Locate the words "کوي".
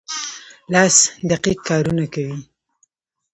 2.13-2.37